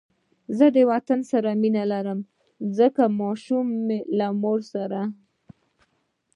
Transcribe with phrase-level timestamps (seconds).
[0.57, 2.19] زه د وطن سره مینه لرم
[2.77, 3.67] لکه ماشوم
[4.17, 5.01] له مور سره